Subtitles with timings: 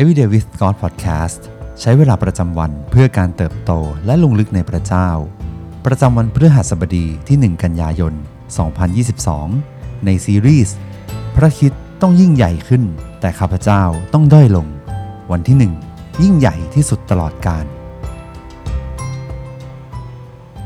[0.00, 1.40] Everyday with God Podcast
[1.80, 3.72] ใช้เวลาประจำวันเพื่อการเติบโต
[4.06, 5.08] และลงลึกในพระเจ้า
[5.86, 8.14] ประจำวันพฤหัสบดีที่ 1 กันยายน
[9.08, 10.76] 2022 ในซีรีส์
[11.34, 11.72] พระคิด
[12.02, 12.82] ต้องยิ่งใหญ่ขึ้น
[13.20, 13.82] แต่ข้าพเจ้า
[14.12, 14.66] ต้องด้อยลง
[15.32, 15.56] วันที่
[15.90, 17.64] 1 ยิ่งใหญ่ที่สุดตลอดกาล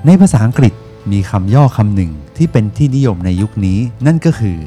[0.07, 0.75] ในภาษาอังกฤษ
[1.13, 4.59] มีคำย่อคำหนึ่งที่เป็นที่นิยมในยุคนี้นั่นก็คือ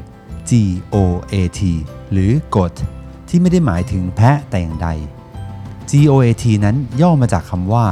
[0.48, 1.60] GOAT
[2.12, 2.76] หรือ GOAT
[3.28, 4.88] ที่ไม่ได้หมายถึงแพะแต่อย่างใด
[5.90, 7.86] GOAT นั้นย่อมาจากคำว่า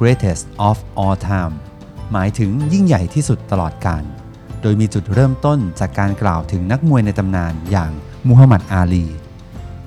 [0.00, 1.54] greatest of all time
[2.12, 4.04] หมายถึงยิ่งใหญ่ที่สุดตลอดกาล
[4.62, 7.92] โดยมีจุดเริ่มต้นจากการกล่าวถึงนักมวยในตำนานอย่าง
[8.28, 9.06] มูฮัมหมัดอาลี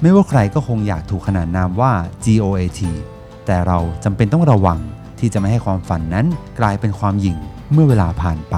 [0.02, 1.94] ไม่ว่าใครก็คงอยากถูกขนานนามว่า
[2.26, 2.82] GOAT
[3.46, 4.80] แต่เราจำเป็นต้องระวัง
[5.20, 6.26] ที่จะไม่ให้ความฝันนั้น
[6.60, 7.38] กลายเป็นความหยิ่ง
[7.72, 8.56] เมื่อเวลาผ่านไป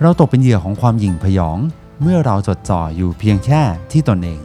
[0.00, 1.58] เราตกเป็นเหยื่อของความหยิ่งพยอง
[2.02, 4.40] เมื่อเราจดจ่ออยู่เพียงแค่ที่ตนเอง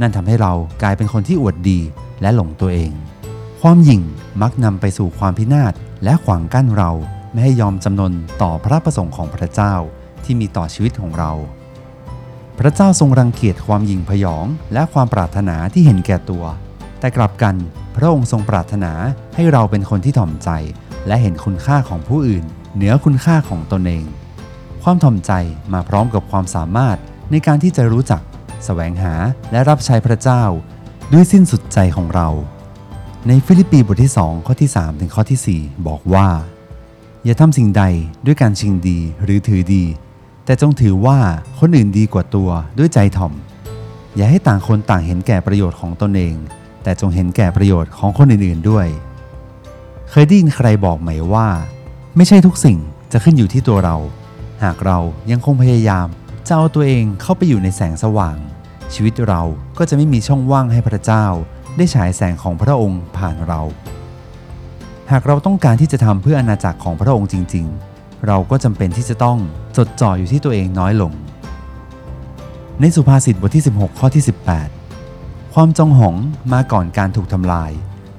[0.00, 0.52] นั่นทำให้เรา
[0.82, 1.80] กลายเป็นคนที่อวดดี
[2.22, 2.92] และหลงตัวเอง
[3.60, 4.02] ความหยิ่ง
[4.42, 5.72] มักนำไปสู่ความพินาศ
[6.04, 6.90] และขวางกั้นเรา
[7.32, 9.74] ไม่ให้ยอมจำนนต่อพระประสงค์ของพระเจ้า
[10.24, 11.32] ที่มีต่อชีวิตของเรา
[12.58, 16.44] พระเจ้าทรงรังเกียจความหยิ่งพยองและความปรารถนาที่เห็นแก่ตัว
[17.00, 17.54] แต่กลับกัน
[17.96, 18.92] พระองค์ทรงปรารถนา
[19.34, 20.50] ให้เราเป็นคนที่ถ่อมใจ
[21.06, 24.04] และเห็นคุณค่าของผู้อื่น เหนือคุณค่าของตนเอง
[24.82, 25.32] ความถ่อมใจ
[25.72, 26.96] มาพร้อมกับความสามารถ
[27.30, 28.22] ในการที่จะรู้จัก
[28.64, 29.14] แสวงหา
[29.50, 30.42] และรับใช้พระเจ้า
[31.12, 32.28] ด้วยสิ้นสุดใจของเรา
[33.28, 36.28] ในฟิลิปปีบทที่ 2 ข้อที่ 3 ถึงข้อที่ 4 บอกว่า
[37.24, 37.84] อย่าทำสิ่งใด
[38.26, 39.84] ด้วยการชิงดีหรือถือดี
[40.44, 41.18] แต่จงถือว่า
[41.58, 43.32] คนอื่นดีกว่าตัวด้วยใจถ่อม
[44.16, 46.34] อย่าให้ต่างคนต่างเห็นแก่ประโยชน์ของตนเอง
[46.82, 48.86] แต่จงเห็นแก่ประโยชน์ของคนอื่นๆด้วย
[50.10, 51.48] เคยได้ยินใครบอกไหมว่า
[52.16, 52.78] ไม่ใช่ทุกสิ่ง
[53.12, 53.96] จะขึ้นอยู่ที่ตัวเรา
[54.62, 54.98] หากเรา
[55.30, 56.06] ยังคงพยายาม
[56.48, 58.36] จะเอาตัวเองเข้าไปอยู่ในแสงสว่าง
[58.94, 59.42] ชีวิตเรา
[59.78, 61.26] ก็จะไม่มีช่องว่างให้พระเจ้า
[61.76, 63.60] ได้ฉายแสงของพระองค์ผ่านเรา
[65.10, 67.66] หากเราต้องการที่จะทำเพื่ออาณาจักรของพระองค์จริง
[67.96, 69.38] ๆ เราก็จำเป็นที่จะต้อง
[69.76, 71.12] จดจ่ออยู่ที่ตัวเองน้อยลง
[72.80, 74.24] ในสุภาษิตบทที่ 16 ข้อที่
[74.88, 76.16] 18 ความจองหอง
[76.52, 77.72] มาก่อนการถูกทำลาย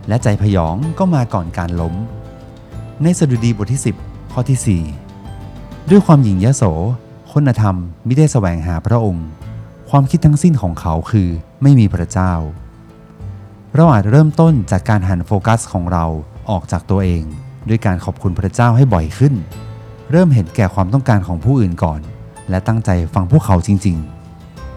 [0.07, 1.95] และใจพยองก็มาก่อนการล้ม
[3.03, 4.84] ในสดุดีบทที่ 10 ข้อที่
[5.34, 6.63] 4 ด้วยความหยิ่งยโส
[7.34, 7.75] คนธรรม
[8.06, 9.28] ไม่ได้แสวงหาพระองค์
[9.90, 11.29] ความคิดทั้งสิ้นของเขาคือ
[11.62, 12.34] ไม่มีพระเจ้า
[13.75, 16.06] เราอาจเริ่มต้นจากการหันโฟกัสของเรา
[16.50, 17.23] ออกจากตัวเอง
[17.69, 19.34] ด้วยการขอบคุณพระเจ้าให้บ่อยขึ้น
[20.12, 22.00] เริ่มเห็นแก่ความต้องการของผู้อื่นก่อน
[22.50, 23.97] และตั้งใจฟังพวกเขาจริง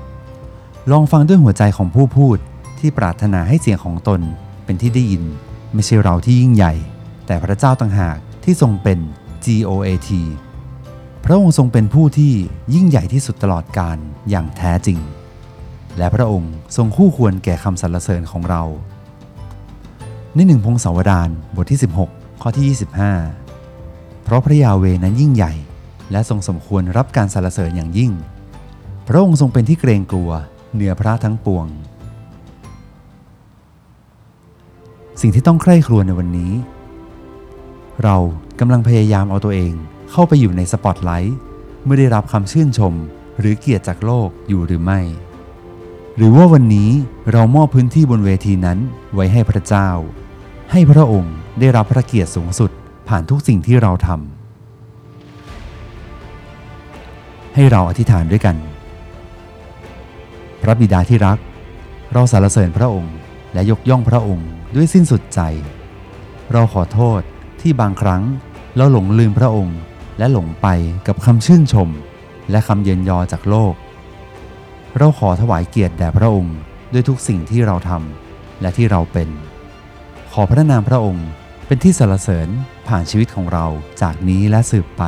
[0.04, 2.38] ๆ ลองฟังด้วยหัวใจของผู้พูด
[2.78, 4.20] ที่ปรารถนาให้เสียงของตน
[4.64, 5.24] เป็นที่ได้ยิน
[5.74, 6.74] ไม่ใช่เราที่ยิ่งใหญ่
[7.26, 8.98] แต่พระเจ้าต่างหากที่ทรงเป็น
[9.44, 10.10] GOAT
[11.24, 12.32] พระองค์ทรงเป็นผู้ที่
[12.74, 13.98] ยิ่งใหญ่ที่สุดตลอดกาล
[14.30, 14.98] อย่างแท้จริง
[15.98, 18.62] และพระองค์ทรงคู่ควรแก่คำสรรเสริญของเรา
[20.34, 22.76] ในหนึ่งพงศาวดารบทที่ 16 ข้อที่
[23.48, 25.52] 25 เพราะพระยาเวนั้นยิ่งใหญ่
[26.10, 28.12] และทรงสมควรรับการสรรเสริญอย่างยิ่ง
[29.08, 30.30] พระองค์ทรงเป็นที่เกรงกลัว
[30.74, 31.66] เหนือพระทั้งปวง
[35.20, 36.52] สิ่งที่ต้องใคร่ครวญในวันนี้
[38.02, 38.16] เรา
[38.60, 39.72] กำลังพยายามเอาตัวเอง
[40.12, 41.38] เข้าไปอยู่ในสปอตไลท์
[41.84, 42.94] เมื่อได้รับคำชื่นชม
[43.38, 45.00] หรือเกียรติจากโลกอยู่หรือไม่
[46.16, 46.90] หรือว่าวันนี้
[47.32, 48.78] เรามอบพื้นที่บนเวทีนั้น
[49.14, 49.88] ไว้ให้พระเจ้า
[50.70, 52.70] ให้พระองค์ได้รับพระเกียรติสูงสุด
[53.08, 58.56] ผ่านทุกสิ่งที่เราทำให้เราอธิษฐานด้วยกัน
[60.62, 61.38] พระบิดาที่รัก
[62.12, 63.14] เราสรรเสริญพระองค์
[63.52, 65.40] และยกย่องพระองค์ด้วยสิ้นสุดใจ
[66.52, 67.20] เราขอโทษ
[67.60, 68.22] ที่บางครั้ง
[68.76, 69.78] เราหลงลืมพระองค์
[70.22, 70.68] และหลงไป
[71.06, 71.88] กับคำชื่นชม
[72.50, 73.74] และคำเย็นยอจากโลก
[74.96, 76.56] เราขอถวายเกียรติแด่พระองค์
[76.92, 79.28] ด้วยทุกสิ่งที่เราทำและที่เราเป็น
[80.32, 81.28] ขอพระนามพระองค์
[81.66, 82.48] เป็นที่สรรเสริญ
[82.88, 83.66] ผ่านชีวิตของเรา
[84.02, 85.02] จากนี้และสืบไป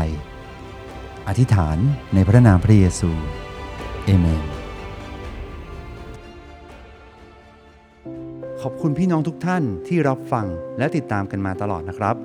[1.29, 1.77] อธิษฐาน
[2.15, 3.11] ในพระนามพระเยซู
[4.05, 4.45] เอเมน
[8.61, 10.47] ขอบคุณพี่น้องทุกท่านที่รับฟัง
[10.79, 12.17] และติดตามกันมาตลอดนะครับ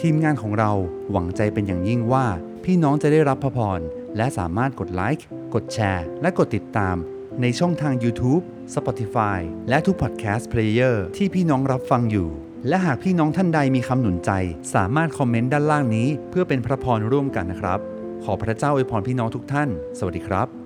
[0.00, 0.72] ทีมงานของเรา
[1.10, 2.26] หวังใจเป็นอย่างยิ่งว่า
[2.64, 3.80] พี่น้องจะได้รับพระพร
[4.16, 6.96] และสามารถกดไลค์ กดแชร์ และกดติดตาม
[7.40, 8.42] ในช่องทาง YouTube
[8.74, 12.28] Spotify และทุก Podcast Player ที่พี่น้องรับฟังอยู่
[12.68, 14.30] และหากพี่น้องท่านใดมีคำหนุนใจ
[14.74, 17.78] สามารถคอมเมนต์ด้านล่างนี้ เพื่อเป็นพระพรร่วมกันนะครับ
[18.24, 19.68] ขอพระเจ้าอวยพรพี่น้องทุกท่าน
[19.98, 20.61] สวัสดีครับ